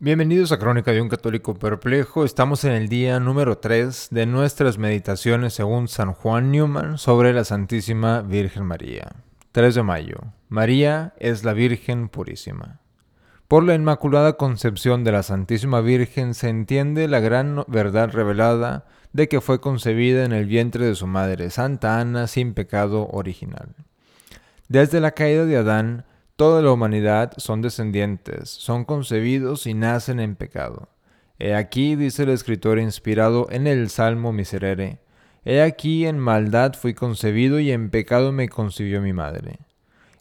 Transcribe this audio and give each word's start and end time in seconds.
Bienvenidos 0.00 0.52
a 0.52 0.60
Crónica 0.60 0.92
de 0.92 1.02
un 1.02 1.08
Católico 1.08 1.54
Perplejo. 1.54 2.24
Estamos 2.24 2.62
en 2.62 2.70
el 2.70 2.88
día 2.88 3.18
número 3.18 3.58
3 3.58 4.10
de 4.12 4.26
nuestras 4.26 4.78
meditaciones 4.78 5.54
según 5.54 5.88
San 5.88 6.12
Juan 6.12 6.52
Newman 6.52 6.98
sobre 6.98 7.32
la 7.32 7.42
Santísima 7.42 8.22
Virgen 8.22 8.64
María. 8.64 9.16
3 9.50 9.74
de 9.74 9.82
mayo. 9.82 10.18
María 10.48 11.14
es 11.18 11.42
la 11.42 11.52
Virgen 11.52 12.08
Purísima. 12.08 12.78
Por 13.48 13.64
la 13.64 13.74
Inmaculada 13.74 14.34
Concepción 14.34 15.02
de 15.02 15.10
la 15.10 15.24
Santísima 15.24 15.80
Virgen 15.80 16.34
se 16.34 16.48
entiende 16.48 17.08
la 17.08 17.18
gran 17.18 17.64
verdad 17.66 18.12
revelada 18.12 18.86
de 19.12 19.26
que 19.26 19.40
fue 19.40 19.60
concebida 19.60 20.24
en 20.24 20.30
el 20.30 20.46
vientre 20.46 20.86
de 20.86 20.94
su 20.94 21.08
madre, 21.08 21.50
Santa 21.50 21.98
Ana, 21.98 22.28
sin 22.28 22.54
pecado 22.54 23.08
original. 23.08 23.74
Desde 24.68 25.00
la 25.00 25.10
caída 25.10 25.44
de 25.44 25.56
Adán, 25.56 26.04
Toda 26.38 26.62
la 26.62 26.70
humanidad 26.70 27.32
son 27.36 27.62
descendientes, 27.62 28.48
son 28.48 28.84
concebidos 28.84 29.66
y 29.66 29.74
nacen 29.74 30.20
en 30.20 30.36
pecado. 30.36 30.88
He 31.40 31.56
aquí, 31.56 31.96
dice 31.96 32.22
el 32.22 32.28
escritor 32.28 32.78
inspirado 32.78 33.48
en 33.50 33.66
el 33.66 33.90
Salmo 33.90 34.32
Miserere, 34.32 35.00
He 35.44 35.60
aquí 35.60 36.06
en 36.06 36.16
maldad 36.20 36.74
fui 36.74 36.94
concebido 36.94 37.58
y 37.58 37.72
en 37.72 37.90
pecado 37.90 38.30
me 38.30 38.48
concibió 38.48 39.02
mi 39.02 39.12
madre. 39.12 39.58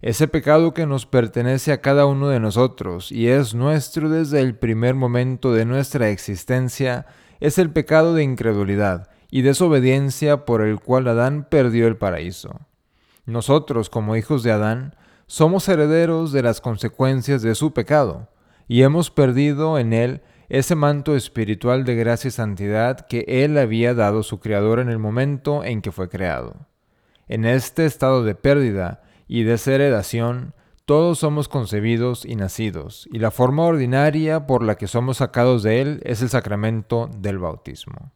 Ese 0.01 0.27
pecado 0.27 0.73
que 0.73 0.87
nos 0.87 1.05
pertenece 1.05 1.71
a 1.71 1.81
cada 1.81 2.07
uno 2.07 2.29
de 2.29 2.39
nosotros 2.39 3.11
y 3.11 3.27
es 3.27 3.53
nuestro 3.53 4.09
desde 4.09 4.41
el 4.41 4.55
primer 4.55 4.95
momento 4.95 5.53
de 5.53 5.65
nuestra 5.65 6.09
existencia, 6.09 7.05
es 7.39 7.59
el 7.59 7.69
pecado 7.69 8.15
de 8.15 8.23
incredulidad 8.23 9.11
y 9.29 9.43
desobediencia 9.43 10.45
por 10.45 10.63
el 10.63 10.79
cual 10.79 11.09
Adán 11.09 11.45
perdió 11.47 11.85
el 11.85 11.97
paraíso. 11.97 12.61
Nosotros, 13.27 13.91
como 13.91 14.15
hijos 14.15 14.41
de 14.41 14.51
Adán, 14.51 14.95
somos 15.27 15.67
herederos 15.67 16.31
de 16.31 16.41
las 16.41 16.61
consecuencias 16.61 17.41
de 17.41 17.53
su 17.53 17.73
pecado, 17.73 18.29
y 18.67 18.81
hemos 18.81 19.11
perdido 19.11 19.77
en 19.77 19.93
él 19.93 20.21
ese 20.49 20.75
manto 20.75 21.15
espiritual 21.15 21.83
de 21.83 21.95
gracia 21.95 22.29
y 22.29 22.31
santidad 22.31 23.01
que 23.07 23.25
él 23.27 23.57
había 23.57 23.93
dado 23.93 24.23
su 24.23 24.39
Creador 24.39 24.79
en 24.79 24.89
el 24.89 24.99
momento 24.99 25.63
en 25.65 25.81
que 25.81 25.91
fue 25.91 26.09
creado. 26.09 26.67
En 27.27 27.45
este 27.45 27.85
estado 27.85 28.23
de 28.23 28.35
pérdida 28.35 29.03
y 29.27 29.43
desheredación, 29.43 30.53
todos 30.85 31.19
somos 31.19 31.49
concebidos 31.49 32.23
y 32.23 32.37
nacidos, 32.37 33.09
y 33.11 33.19
la 33.19 33.31
forma 33.31 33.63
ordinaria 33.63 34.47
por 34.47 34.63
la 34.63 34.75
que 34.75 34.87
somos 34.87 35.17
sacados 35.17 35.63
de 35.63 35.81
él 35.81 36.01
es 36.05 36.21
el 36.21 36.29
sacramento 36.29 37.09
del 37.17 37.39
bautismo. 37.39 38.13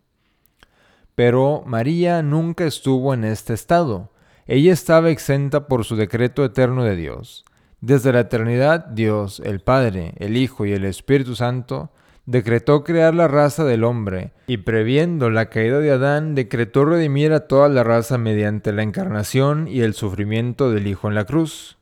Pero 1.16 1.64
María 1.66 2.22
nunca 2.24 2.64
estuvo 2.64 3.14
en 3.14 3.26
este 3.26 3.54
estado, 3.54 4.14
ella 4.48 4.74
estaba 4.74 5.10
exenta 5.10 5.68
por 5.68 5.86
su 5.86 5.96
decreto 5.96 6.44
eterno 6.44 6.84
de 6.84 6.96
Dios. 6.96 7.46
Desde 7.82 8.14
la 8.14 8.22
eternidad, 8.22 8.86
Dios, 8.86 9.42
el 9.44 9.60
Padre, 9.60 10.14
el 10.18 10.38
Hijo 10.38 10.66
y 10.66 10.74
el 10.74 10.86
Espíritu 10.86 11.36
Santo, 11.36 11.92
decretó 12.26 12.84
crear 12.84 13.16
la 13.16 13.28
raza 13.28 13.66
del 13.66 13.84
hombre, 13.84 14.32
y 14.48 14.58
previendo 14.58 15.30
la 15.30 15.48
caída 15.48 15.80
de 15.80 15.92
Adán, 15.92 16.36
decretó 16.36 16.86
redimir 16.86 17.34
a 17.34 17.48
toda 17.48 17.70
la 17.70 17.84
raza 17.84 18.18
mediante 18.18 18.72
la 18.72 18.84
encarnación 18.84 19.68
y 19.68 19.82
el 19.82 19.94
sufrimiento 19.94 20.72
del 20.72 20.88
Hijo 20.88 21.08
en 21.08 21.16
la 21.16 21.26
cruz. 21.26 21.78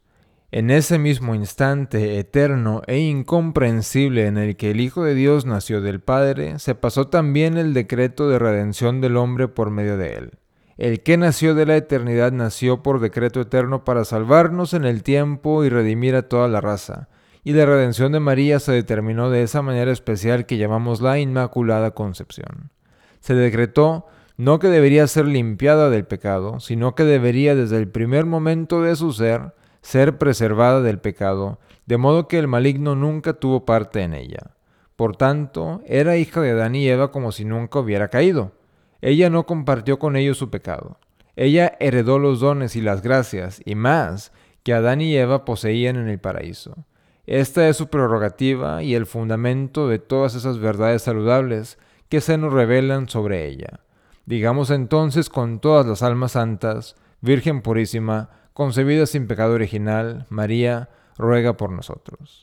En 0.51 0.71
ese 0.71 0.97
mismo 0.97 1.35
instante 1.35 2.17
eterno 2.17 2.81
e 2.87 2.97
incomprensible 2.97 4.25
en 4.25 4.37
el 4.37 4.55
que 4.55 4.71
el 4.71 4.79
Hijo 4.79 5.03
de 5.03 5.13
Dios 5.13 5.45
nació 5.45 5.81
del 5.81 5.99
Padre, 5.99 6.57
se 6.57 6.73
pasó 6.73 7.07
también 7.07 7.57
el 7.57 7.73
decreto 7.73 8.29
de 8.29 8.39
redención 8.39 8.99
del 8.99 9.17
hombre 9.17 9.47
por 9.47 9.69
medio 9.69 9.97
de 9.97 10.13
él. 10.13 10.31
El 10.79 11.03
que 11.03 11.17
nació 11.17 11.55
de 11.55 11.65
la 11.65 11.75
eternidad 11.75 12.31
nació 12.31 12.81
por 12.81 13.01
decreto 13.01 13.41
eterno 13.41 13.83
para 13.83 14.05
salvarnos 14.05 14.73
en 14.73 14.85
el 14.85 15.03
tiempo 15.03 15.65
y 15.65 15.69
redimir 15.69 16.15
a 16.15 16.29
toda 16.29 16.47
la 16.47 16.61
raza. 16.61 17.09
Y 17.43 17.51
la 17.51 17.65
redención 17.65 18.13
de 18.13 18.21
María 18.21 18.61
se 18.61 18.71
determinó 18.71 19.29
de 19.29 19.43
esa 19.43 19.61
manera 19.61 19.91
especial 19.91 20.45
que 20.45 20.55
llamamos 20.55 21.01
la 21.01 21.19
Inmaculada 21.19 21.91
Concepción. 21.91 22.71
Se 23.19 23.33
decretó 23.33 24.05
no 24.37 24.59
que 24.59 24.69
debería 24.69 25.05
ser 25.07 25.25
limpiada 25.25 25.89
del 25.89 26.05
pecado, 26.05 26.61
sino 26.61 26.95
que 26.95 27.03
debería 27.03 27.55
desde 27.55 27.75
el 27.75 27.89
primer 27.89 28.25
momento 28.25 28.81
de 28.81 28.95
su 28.95 29.11
ser 29.11 29.53
ser 29.81 30.17
preservada 30.17 30.81
del 30.81 30.99
pecado, 30.99 31.59
de 31.87 31.97
modo 31.97 32.29
que 32.29 32.39
el 32.39 32.47
maligno 32.47 32.95
nunca 32.95 33.33
tuvo 33.33 33.65
parte 33.65 34.01
en 34.01 34.13
ella. 34.13 34.51
Por 34.95 35.17
tanto, 35.17 35.81
era 35.85 36.15
hija 36.15 36.39
de 36.39 36.51
Adán 36.51 36.75
y 36.75 36.87
Eva 36.87 37.11
como 37.11 37.33
si 37.33 37.43
nunca 37.43 37.79
hubiera 37.79 38.07
caído. 38.07 38.53
Ella 39.01 39.29
no 39.29 39.45
compartió 39.45 39.99
con 39.99 40.15
ellos 40.15 40.37
su 40.37 40.49
pecado. 40.49 40.97
Ella 41.35 41.77
heredó 41.79 42.19
los 42.19 42.39
dones 42.39 42.75
y 42.75 42.81
las 42.81 43.01
gracias, 43.01 43.61
y 43.65 43.75
más, 43.75 44.31
que 44.63 44.73
Adán 44.73 45.01
y 45.01 45.15
Eva 45.15 45.45
poseían 45.45 45.95
en 45.95 46.09
el 46.09 46.19
paraíso. 46.19 46.85
Esta 47.25 47.69
es 47.69 47.77
su 47.77 47.87
prerrogativa 47.87 48.83
y 48.83 48.95
el 48.95 49.05
fundamento 49.05 49.87
de 49.87 49.99
todas 49.99 50.35
esas 50.35 50.59
verdades 50.59 51.03
saludables 51.03 51.77
que 52.09 52.21
se 52.21 52.37
nos 52.37 52.51
revelan 52.51 53.07
sobre 53.07 53.47
ella. 53.47 53.81
Digamos 54.25 54.69
entonces 54.71 55.29
con 55.29 55.59
todas 55.59 55.85
las 55.85 56.03
almas 56.03 56.33
santas, 56.33 56.95
Virgen 57.21 57.61
purísima, 57.61 58.29
concebida 58.53 59.05
sin 59.05 59.27
pecado 59.27 59.53
original, 59.53 60.25
María, 60.29 60.89
ruega 61.17 61.55
por 61.55 61.71
nosotros. 61.71 62.37